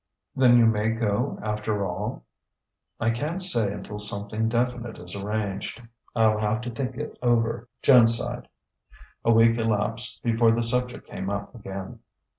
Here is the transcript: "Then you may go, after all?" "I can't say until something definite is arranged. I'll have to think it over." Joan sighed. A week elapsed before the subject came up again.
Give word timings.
"Then 0.35 0.57
you 0.57 0.65
may 0.65 0.89
go, 0.89 1.37
after 1.43 1.85
all?" 1.85 2.23
"I 2.99 3.11
can't 3.11 3.39
say 3.39 3.71
until 3.71 3.99
something 3.99 4.49
definite 4.49 4.97
is 4.97 5.15
arranged. 5.15 5.79
I'll 6.15 6.39
have 6.39 6.61
to 6.61 6.71
think 6.71 6.95
it 6.97 7.19
over." 7.21 7.69
Joan 7.83 8.07
sighed. 8.07 8.47
A 9.23 9.31
week 9.31 9.59
elapsed 9.59 10.23
before 10.23 10.53
the 10.53 10.63
subject 10.63 11.05
came 11.07 11.29
up 11.29 11.53
again. 11.53 11.99